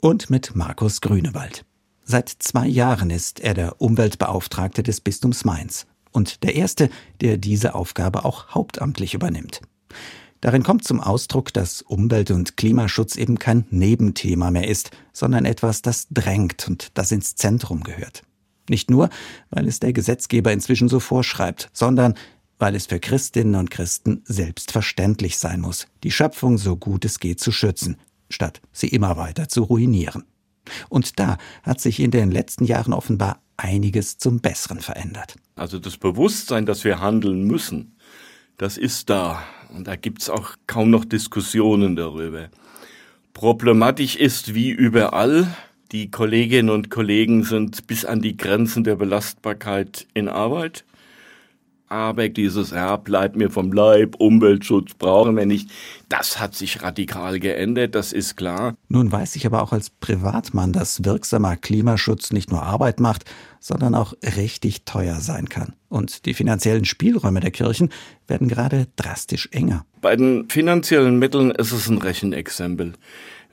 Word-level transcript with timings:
Und 0.00 0.30
mit 0.30 0.56
Markus 0.56 1.02
Grünewald. 1.02 1.66
Seit 2.04 2.30
zwei 2.30 2.66
Jahren 2.66 3.10
ist 3.10 3.38
er 3.38 3.52
der 3.52 3.82
Umweltbeauftragte 3.82 4.82
des 4.82 5.02
Bistums 5.02 5.44
Mainz 5.44 5.86
und 6.10 6.42
der 6.42 6.54
Erste, 6.54 6.88
der 7.20 7.36
diese 7.36 7.74
Aufgabe 7.74 8.24
auch 8.24 8.48
hauptamtlich 8.54 9.12
übernimmt. 9.12 9.60
Darin 10.40 10.62
kommt 10.62 10.84
zum 10.84 11.00
Ausdruck, 11.00 11.52
dass 11.52 11.82
Umwelt- 11.82 12.30
und 12.30 12.56
Klimaschutz 12.56 13.16
eben 13.16 13.38
kein 13.38 13.66
Nebenthema 13.68 14.50
mehr 14.50 14.68
ist, 14.68 14.90
sondern 15.12 15.44
etwas, 15.44 15.82
das 15.82 16.06
drängt 16.10 16.66
und 16.66 16.88
das 16.94 17.12
ins 17.12 17.36
Zentrum 17.36 17.82
gehört. 17.82 18.22
Nicht 18.70 18.90
nur, 18.90 19.10
weil 19.50 19.68
es 19.68 19.80
der 19.80 19.92
Gesetzgeber 19.92 20.50
inzwischen 20.50 20.88
so 20.88 20.98
vorschreibt, 20.98 21.68
sondern 21.74 22.14
weil 22.58 22.74
es 22.74 22.86
für 22.86 23.00
Christinnen 23.00 23.54
und 23.54 23.70
Christen 23.70 24.22
selbstverständlich 24.24 25.38
sein 25.38 25.60
muss, 25.60 25.86
die 26.04 26.10
Schöpfung 26.10 26.56
so 26.56 26.76
gut 26.76 27.04
es 27.04 27.20
geht 27.20 27.40
zu 27.40 27.52
schützen, 27.52 27.96
statt 28.30 28.60
sie 28.72 28.88
immer 28.88 29.16
weiter 29.16 29.48
zu 29.48 29.64
ruinieren. 29.64 30.24
Und 30.88 31.18
da 31.18 31.36
hat 31.62 31.80
sich 31.80 32.00
in 32.00 32.10
den 32.10 32.30
letzten 32.30 32.64
Jahren 32.64 32.92
offenbar 32.92 33.42
einiges 33.56 34.18
zum 34.18 34.40
Besseren 34.40 34.80
verändert. 34.80 35.36
Also 35.56 35.78
das 35.78 35.96
Bewusstsein, 35.96 36.64
dass 36.66 36.84
wir 36.84 37.00
handeln 37.00 37.44
müssen, 37.44 37.96
das 38.56 38.78
ist 38.78 39.10
da. 39.10 39.42
Und 39.74 39.86
da 39.86 39.96
gibt's 39.96 40.30
auch 40.30 40.56
kaum 40.66 40.90
noch 40.90 41.04
Diskussionen 41.04 41.96
darüber. 41.96 42.48
Problematisch 43.32 44.16
ist 44.16 44.54
wie 44.54 44.70
überall, 44.70 45.54
die 45.92 46.10
Kolleginnen 46.10 46.70
und 46.70 46.90
Kollegen 46.90 47.42
sind 47.42 47.86
bis 47.86 48.04
an 48.04 48.20
die 48.20 48.36
Grenzen 48.36 48.84
der 48.84 48.96
Belastbarkeit 48.96 50.06
in 50.14 50.28
Arbeit. 50.28 50.84
Aber 51.90 52.28
dieses, 52.28 52.70
ja, 52.70 52.94
bleibt 52.94 53.34
mir 53.34 53.50
vom 53.50 53.72
Leib, 53.72 54.14
Umweltschutz 54.18 54.94
brauchen 54.94 55.36
wir 55.36 55.44
nicht, 55.44 55.70
das 56.08 56.38
hat 56.38 56.54
sich 56.54 56.82
radikal 56.82 57.40
geändert, 57.40 57.96
das 57.96 58.12
ist 58.12 58.36
klar. 58.36 58.76
Nun 58.88 59.10
weiß 59.10 59.34
ich 59.34 59.44
aber 59.44 59.60
auch 59.60 59.72
als 59.72 59.90
Privatmann, 59.90 60.72
dass 60.72 61.04
wirksamer 61.04 61.56
Klimaschutz 61.56 62.30
nicht 62.30 62.52
nur 62.52 62.62
Arbeit 62.62 63.00
macht, 63.00 63.24
sondern 63.58 63.96
auch 63.96 64.14
richtig 64.36 64.84
teuer 64.84 65.16
sein 65.16 65.48
kann. 65.48 65.72
Und 65.88 66.26
die 66.26 66.34
finanziellen 66.34 66.84
Spielräume 66.84 67.40
der 67.40 67.50
Kirchen 67.50 67.90
werden 68.28 68.46
gerade 68.46 68.86
drastisch 68.94 69.48
enger. 69.50 69.84
Bei 70.00 70.14
den 70.14 70.48
finanziellen 70.48 71.18
Mitteln 71.18 71.50
ist 71.50 71.72
es 71.72 71.88
ein 71.88 71.98
Rechenexempel. 71.98 72.92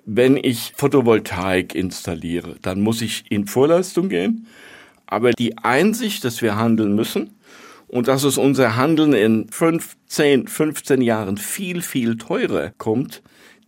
Wenn 0.05 0.37
ich 0.37 0.73
Photovoltaik 0.77 1.73
installiere, 1.73 2.57
dann 2.61 2.81
muss 2.81 3.01
ich 3.01 3.25
in 3.31 3.47
Vorleistung 3.47 4.09
gehen. 4.09 4.45
Aber 5.07 5.31
die 5.31 5.57
Einsicht, 5.57 6.23
dass 6.23 6.43
wir 6.43 6.55
handeln 6.55 6.93
müssen, 6.93 7.31
und 7.87 8.07
dass 8.07 8.23
es 8.23 8.37
unser 8.37 8.75
Handeln 8.75 9.13
in 9.13 9.47
15, 9.49 10.47
15 10.47 11.01
Jahren 11.01 11.37
viel, 11.37 11.81
viel 11.81 12.17
teurer 12.17 12.71
kommt, 12.77 13.21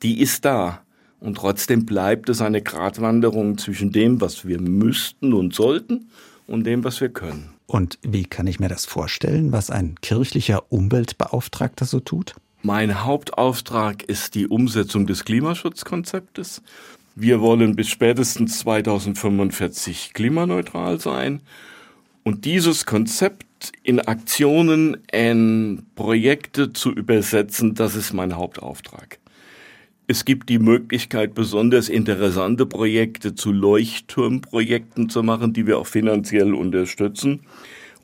die 0.03 0.21
ist 0.21 0.45
da. 0.45 0.81
Und 1.19 1.35
trotzdem 1.35 1.85
bleibt 1.85 2.29
es 2.29 2.41
eine 2.41 2.61
Gratwanderung 2.61 3.57
zwischen 3.57 3.91
dem, 3.91 4.21
was 4.21 4.47
wir 4.47 4.59
müssten 4.59 5.33
und 5.33 5.53
sollten 5.53 6.09
und 6.47 6.63
dem, 6.65 6.83
was 6.83 7.01
wir 7.01 7.09
können. 7.09 7.49
Und 7.67 7.99
wie 8.01 8.23
kann 8.23 8.47
ich 8.47 8.59
mir 8.59 8.69
das 8.69 8.85
vorstellen, 8.85 9.51
was 9.51 9.69
ein 9.69 9.95
kirchlicher 10.01 10.71
Umweltbeauftragter 10.71 11.85
so 11.85 11.99
tut? 11.99 12.35
Mein 12.61 13.05
Hauptauftrag 13.05 14.03
ist 14.03 14.35
die 14.35 14.47
Umsetzung 14.47 15.07
des 15.07 15.23
Klimaschutzkonzeptes. 15.23 16.61
Wir 17.15 17.41
wollen 17.41 17.75
bis 17.75 17.89
spätestens 17.89 18.59
2045 18.59 20.13
klimaneutral 20.13 20.99
sein. 20.99 21.41
Und 22.23 22.45
dieses 22.45 22.85
Konzept 22.85 23.45
in 23.83 23.99
Aktionen, 23.99 24.97
in 25.11 25.83
Projekte 25.95 26.73
zu 26.73 26.91
übersetzen, 26.91 27.75
das 27.75 27.95
ist 27.95 28.13
mein 28.13 28.35
Hauptauftrag. 28.35 29.19
Es 30.07 30.25
gibt 30.25 30.49
die 30.49 30.57
Möglichkeit, 30.57 31.35
besonders 31.35 31.87
interessante 31.87 32.65
Projekte 32.65 33.35
zu 33.35 33.51
Leuchtturmprojekten 33.51 35.07
zu 35.09 35.21
machen, 35.21 35.53
die 35.53 35.67
wir 35.67 35.77
auch 35.77 35.85
finanziell 35.85 36.55
unterstützen. 36.55 37.41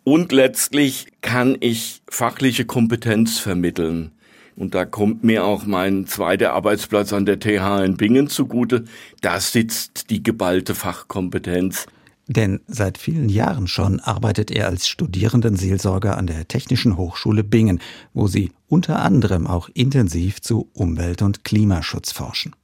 Und 0.03 0.31
letztlich 0.31 1.07
kann 1.21 1.57
ich 1.61 2.03
fachliche 2.07 2.65
Kompetenz 2.65 3.39
vermitteln. 3.39 4.11
Und 4.55 4.75
da 4.75 4.85
kommt 4.85 5.23
mir 5.23 5.43
auch 5.45 5.65
mein 5.65 6.05
zweiter 6.05 6.53
Arbeitsplatz 6.53 7.11
an 7.11 7.25
der 7.25 7.39
TH 7.39 7.83
in 7.83 7.97
Bingen 7.97 8.27
zugute. 8.27 8.85
Da 9.21 9.39
sitzt 9.39 10.11
die 10.11 10.21
geballte 10.21 10.75
Fachkompetenz 10.75 11.87
denn 12.27 12.61
seit 12.67 12.97
vielen 12.97 13.29
Jahren 13.29 13.67
schon 13.67 13.99
arbeitet 13.99 14.51
er 14.51 14.67
als 14.67 14.87
Studierendenseelsorger 14.87 16.17
an 16.17 16.27
der 16.27 16.47
Technischen 16.47 16.97
Hochschule 16.97 17.43
Bingen, 17.43 17.79
wo 18.13 18.27
sie 18.27 18.51
unter 18.67 18.99
anderem 18.99 19.47
auch 19.47 19.69
intensiv 19.73 20.41
zu 20.41 20.69
Umwelt- 20.73 21.21
und 21.21 21.43
Klimaschutz 21.43 22.11
forschen. 22.11 22.55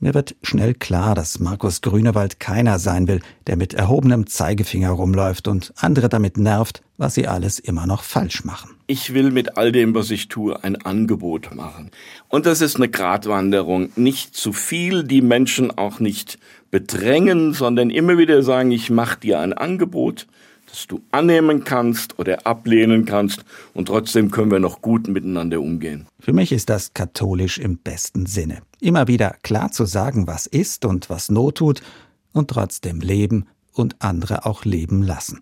Mir 0.00 0.14
wird 0.14 0.36
schnell 0.42 0.74
klar, 0.74 1.14
dass 1.14 1.40
Markus 1.40 1.80
Grünewald 1.80 2.38
keiner 2.38 2.78
sein 2.78 3.08
will, 3.08 3.20
der 3.48 3.56
mit 3.56 3.74
erhobenem 3.74 4.28
Zeigefinger 4.28 4.90
rumläuft 4.90 5.48
und 5.48 5.72
andere 5.76 6.08
damit 6.08 6.36
nervt, 6.36 6.82
was 6.98 7.14
sie 7.14 7.26
alles 7.26 7.58
immer 7.58 7.86
noch 7.86 8.02
falsch 8.04 8.44
machen. 8.44 8.77
Ich 8.90 9.12
will 9.12 9.30
mit 9.30 9.58
all 9.58 9.70
dem, 9.70 9.94
was 9.94 10.10
ich 10.10 10.28
tue, 10.28 10.64
ein 10.64 10.74
Angebot 10.76 11.54
machen. 11.54 11.90
Und 12.28 12.46
das 12.46 12.62
ist 12.62 12.76
eine 12.76 12.88
Gratwanderung. 12.88 13.90
Nicht 13.96 14.34
zu 14.34 14.54
viel, 14.54 15.04
die 15.04 15.20
Menschen 15.20 15.76
auch 15.76 16.00
nicht 16.00 16.38
bedrängen, 16.70 17.52
sondern 17.52 17.90
immer 17.90 18.16
wieder 18.16 18.42
sagen, 18.42 18.70
ich 18.70 18.88
mache 18.88 19.20
dir 19.20 19.40
ein 19.40 19.52
Angebot, 19.52 20.26
das 20.70 20.86
du 20.86 21.02
annehmen 21.12 21.64
kannst 21.64 22.18
oder 22.18 22.46
ablehnen 22.46 23.04
kannst 23.04 23.44
und 23.74 23.88
trotzdem 23.88 24.30
können 24.30 24.50
wir 24.50 24.58
noch 24.58 24.80
gut 24.80 25.06
miteinander 25.06 25.60
umgehen. 25.60 26.06
Für 26.18 26.32
mich 26.32 26.50
ist 26.50 26.70
das 26.70 26.94
katholisch 26.94 27.58
im 27.58 27.76
besten 27.76 28.24
Sinne. 28.24 28.62
Immer 28.80 29.06
wieder 29.06 29.36
klar 29.42 29.70
zu 29.70 29.84
sagen, 29.84 30.26
was 30.26 30.46
ist 30.46 30.86
und 30.86 31.10
was 31.10 31.28
Not 31.28 31.56
tut 31.56 31.82
und 32.32 32.48
trotzdem 32.48 33.00
leben 33.00 33.48
und 33.74 33.96
andere 33.98 34.46
auch 34.46 34.64
leben 34.64 35.02
lassen. 35.02 35.40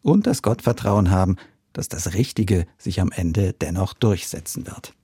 Und 0.00 0.28
das 0.28 0.42
Gottvertrauen 0.42 1.10
haben, 1.10 1.38
dass 1.74 1.88
das 1.88 2.14
Richtige 2.14 2.66
sich 2.78 3.02
am 3.02 3.12
Ende 3.12 3.52
dennoch 3.52 3.92
durchsetzen 3.92 4.66
wird. 4.66 4.94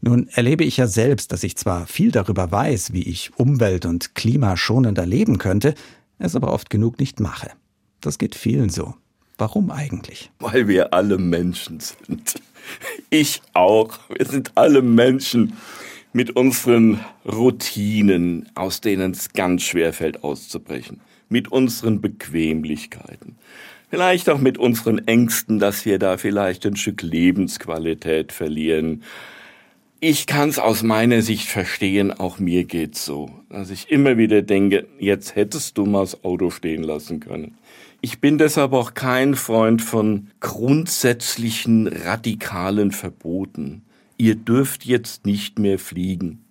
Nun 0.00 0.28
erlebe 0.28 0.62
ich 0.62 0.76
ja 0.76 0.86
selbst, 0.86 1.32
dass 1.32 1.42
ich 1.42 1.56
zwar 1.56 1.88
viel 1.88 2.12
darüber 2.12 2.52
weiß, 2.52 2.92
wie 2.92 3.02
ich 3.02 3.32
umwelt- 3.36 3.86
und 3.86 4.14
klimaschonender 4.14 5.04
leben 5.04 5.38
könnte, 5.38 5.74
es 6.18 6.36
aber 6.36 6.52
oft 6.52 6.70
genug 6.70 7.00
nicht 7.00 7.18
mache. 7.18 7.50
Das 8.00 8.18
geht 8.18 8.36
vielen 8.36 8.70
so. 8.70 8.94
Warum 9.38 9.70
eigentlich? 9.70 10.30
Weil 10.38 10.68
wir 10.68 10.92
alle 10.94 11.18
Menschen 11.18 11.80
sind. 11.80 12.34
Ich 13.08 13.40
auch. 13.54 13.98
Wir 14.14 14.26
sind 14.26 14.52
alle 14.56 14.82
Menschen 14.82 15.54
mit 16.12 16.36
unseren 16.36 17.00
Routinen, 17.24 18.46
aus 18.54 18.82
denen 18.82 19.12
es 19.12 19.32
ganz 19.32 19.62
schwer 19.62 19.94
fällt 19.94 20.22
auszubrechen. 20.22 21.00
Mit 21.30 21.50
unseren 21.50 22.02
Bequemlichkeiten. 22.02 23.36
Vielleicht 23.90 24.28
auch 24.28 24.38
mit 24.38 24.58
unseren 24.58 25.06
Ängsten, 25.06 25.58
dass 25.58 25.86
wir 25.86 25.98
da 25.98 26.18
vielleicht 26.18 26.66
ein 26.66 26.76
Stück 26.76 27.02
Lebensqualität 27.02 28.32
verlieren. 28.32 29.02
Ich 30.00 30.26
kann 30.26 30.50
es 30.50 30.58
aus 30.58 30.82
meiner 30.82 31.22
Sicht 31.22 31.48
verstehen, 31.48 32.12
auch 32.12 32.38
mir 32.38 32.64
geht's 32.64 33.04
so, 33.04 33.30
dass 33.48 33.70
ich 33.70 33.90
immer 33.90 34.16
wieder 34.16 34.42
denke, 34.42 34.86
jetzt 34.98 35.34
hättest 35.34 35.76
du 35.78 35.86
mal 35.86 36.02
das 36.02 36.22
Auto 36.22 36.50
stehen 36.50 36.84
lassen 36.84 37.18
können. 37.18 37.58
Ich 38.00 38.20
bin 38.20 38.38
deshalb 38.38 38.74
auch 38.74 38.94
kein 38.94 39.34
Freund 39.34 39.82
von 39.82 40.28
grundsätzlichen 40.38 41.88
radikalen 41.88 42.92
Verboten. 42.92 43.82
Ihr 44.18 44.36
dürft 44.36 44.84
jetzt 44.84 45.26
nicht 45.26 45.58
mehr 45.58 45.80
fliegen. 45.80 46.44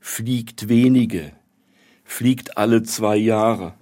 Fliegt 0.00 0.70
wenige. 0.70 1.32
Fliegt 2.04 2.56
alle 2.56 2.82
zwei 2.82 3.16
Jahre. 3.16 3.74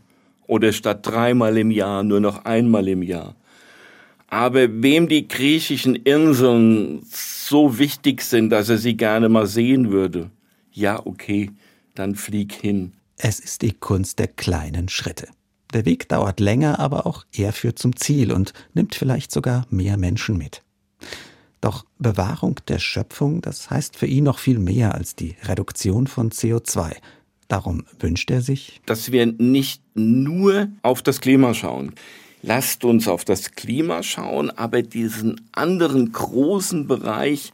Oder 0.48 0.72
statt 0.72 1.06
dreimal 1.06 1.56
im 1.56 1.70
Jahr 1.70 2.02
nur 2.02 2.18
noch 2.18 2.44
einmal 2.44 2.88
im 2.88 3.04
Jahr. 3.04 3.36
Aber 4.26 4.82
wem 4.82 5.08
die 5.08 5.28
griechischen 5.28 5.94
Inseln 5.94 7.02
so 7.04 7.78
wichtig 7.78 8.22
sind, 8.22 8.50
dass 8.50 8.68
er 8.68 8.78
sie 8.78 8.96
gerne 8.96 9.28
mal 9.28 9.46
sehen 9.46 9.92
würde, 9.92 10.30
ja, 10.72 11.06
okay, 11.06 11.50
dann 11.94 12.16
flieg 12.16 12.52
hin. 12.52 12.92
Es 13.16 13.38
ist 13.38 13.62
die 13.62 13.72
Kunst 13.72 14.18
der 14.18 14.28
kleinen 14.28 14.88
Schritte. 14.88 15.28
Der 15.72 15.84
Weg 15.84 16.08
dauert 16.08 16.40
länger, 16.40 16.78
aber 16.78 17.06
auch 17.06 17.24
er 17.32 17.52
führt 17.52 17.78
zum 17.78 17.96
Ziel 17.96 18.32
und 18.32 18.52
nimmt 18.74 18.94
vielleicht 18.94 19.30
sogar 19.30 19.66
mehr 19.70 19.96
Menschen 19.96 20.38
mit. 20.38 20.62
Doch 21.60 21.84
Bewahrung 21.98 22.60
der 22.68 22.78
Schöpfung, 22.78 23.42
das 23.42 23.68
heißt 23.68 23.96
für 23.96 24.06
ihn 24.06 24.24
noch 24.24 24.38
viel 24.38 24.58
mehr 24.58 24.94
als 24.94 25.16
die 25.16 25.36
Reduktion 25.42 26.06
von 26.06 26.30
CO2. 26.30 26.96
Darum 27.48 27.84
wünscht 27.98 28.30
er 28.30 28.42
sich, 28.42 28.80
dass 28.86 29.10
wir 29.10 29.26
nicht 29.26 29.82
nur 29.94 30.68
auf 30.82 31.02
das 31.02 31.20
Klima 31.20 31.54
schauen. 31.54 31.94
Lasst 32.42 32.84
uns 32.84 33.08
auf 33.08 33.24
das 33.24 33.52
Klima 33.52 34.02
schauen, 34.02 34.50
aber 34.50 34.82
diesen 34.82 35.40
anderen 35.52 36.12
großen 36.12 36.86
Bereich 36.86 37.52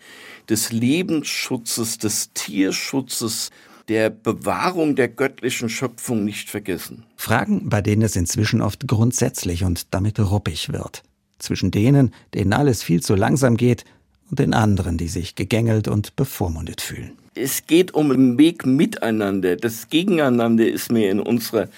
des 0.48 0.72
Lebensschutzes, 0.72 1.98
des 1.98 2.32
Tierschutzes, 2.34 3.50
der 3.88 4.10
Bewahrung 4.10 4.96
der 4.96 5.08
göttlichen 5.08 5.68
Schöpfung 5.68 6.24
nicht 6.24 6.50
vergessen. 6.50 7.04
Fragen, 7.16 7.68
bei 7.68 7.80
denen 7.80 8.02
es 8.02 8.16
inzwischen 8.16 8.60
oft 8.60 8.86
grundsätzlich 8.86 9.64
und 9.64 9.94
damit 9.94 10.18
ruppig 10.18 10.72
wird. 10.72 11.02
Zwischen 11.38 11.70
denen, 11.70 12.14
denen 12.34 12.52
alles 12.52 12.82
viel 12.82 13.02
zu 13.02 13.14
langsam 13.14 13.56
geht, 13.56 13.84
und 14.30 14.38
den 14.38 14.54
anderen, 14.54 14.96
die 14.96 15.08
sich 15.08 15.34
gegängelt 15.34 15.86
und 15.86 16.16
bevormundet 16.16 16.80
fühlen. 16.80 17.12
Es 17.34 17.66
geht 17.66 17.94
um 17.94 18.10
einen 18.10 18.38
Weg 18.38 18.66
miteinander. 18.66 19.56
Das 19.56 19.88
Gegeneinander 19.88 20.66
ist 20.66 20.90
mir 20.92 21.10
in 21.10 21.20
unserer 21.20 21.68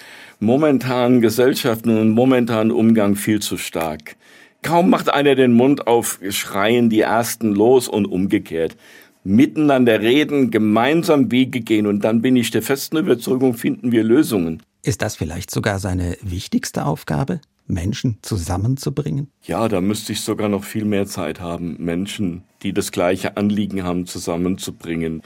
momentanen 0.41 1.20
Gesellschaft 1.20 1.87
und 1.87 2.11
momentanen 2.11 2.70
Umgang 2.70 3.17
viel 3.17 3.41
zu 3.41 3.56
stark. 3.56 4.17
Kaum 4.62 4.91
macht 4.91 5.08
einer 5.12 5.35
den 5.35 5.53
Mund 5.53 5.87
auf, 5.87 6.19
schreien 6.31 6.91
die 6.91 7.00
Ersten 7.00 7.53
los 7.55 7.88
und 7.88 8.06
umgekehrt. 8.06 8.76
Miteinander 9.25 10.00
reden, 10.00 10.50
gemeinsam 10.50 11.31
Wege 11.31 11.61
gehen 11.61 11.87
und 11.87 12.05
dann 12.05 12.23
bin 12.23 12.37
ich 12.37 12.50
der 12.50 12.62
festen 12.62 12.97
Überzeugung, 12.97 13.55
finden 13.55 13.93
wir 13.93 14.05
Lösungen. 14.05 14.62
Ist 14.82 15.02
das 15.02 15.17
vielleicht 15.17 15.50
sogar 15.50 15.79
seine 15.81 16.17
wichtigste 16.23 16.85
Aufgabe? 16.85 17.41
Menschen 17.67 18.19
zusammenzubringen? 18.23 19.31
Ja, 19.43 19.69
da 19.69 19.81
müsste 19.81 20.13
ich 20.13 20.21
sogar 20.21 20.49
noch 20.49 20.65
viel 20.65 20.85
mehr 20.85 21.07
Zeit 21.07 21.41
haben, 21.41 21.77
Menschen, 21.79 22.43
die 22.63 22.73
das 22.73 22.93
gleiche 22.93 23.37
Anliegen 23.37 23.83
haben, 23.83 24.07
zusammenzubringen. 24.07 25.23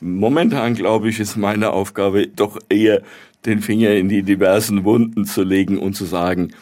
Momentan, 0.00 0.74
glaube 0.74 1.08
ich, 1.08 1.20
ist 1.20 1.36
meine 1.36 1.70
Aufgabe 1.70 2.26
doch 2.26 2.58
eher, 2.68 3.02
den 3.46 3.60
Finger 3.60 3.90
in 3.90 4.08
die 4.08 4.22
diversen 4.22 4.84
Wunden 4.84 5.26
zu 5.26 5.42
legen 5.42 5.78
und 5.78 5.94
zu 5.94 6.06
sagen, 6.06 6.52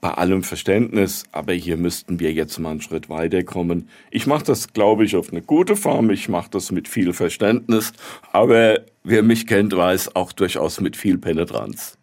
bei 0.00 0.10
allem 0.10 0.42
Verständnis, 0.42 1.24
aber 1.32 1.52
hier 1.54 1.76
müssten 1.76 2.20
wir 2.20 2.32
jetzt 2.32 2.58
mal 2.58 2.70
einen 2.70 2.80
Schritt 2.80 3.08
weiterkommen. 3.08 3.88
Ich 4.10 4.26
mache 4.26 4.44
das, 4.44 4.72
glaube 4.72 5.04
ich, 5.04 5.16
auf 5.16 5.30
eine 5.30 5.42
gute 5.42 5.76
Form. 5.76 6.10
Ich 6.10 6.28
mache 6.28 6.50
das 6.50 6.70
mit 6.70 6.86
viel 6.86 7.12
Verständnis, 7.12 7.92
aber 8.32 8.80
wer 9.04 9.22
mich 9.22 9.46
kennt, 9.46 9.74
weiß 9.74 10.14
auch 10.14 10.32
durchaus 10.32 10.80
mit 10.80 10.96
viel 10.96 11.18
Penetranz. 11.18 11.94